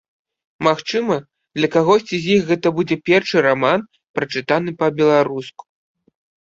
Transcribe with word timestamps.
Магчыма, 0.67 1.17
для 1.59 1.67
кагосьці 1.75 2.15
з 2.23 2.39
іх 2.39 2.49
гэта 2.49 2.67
будзе 2.81 2.97
першы 3.11 3.37
раман, 3.49 3.79
прачытаны 4.21 4.69
па-беларуску. 4.83 5.63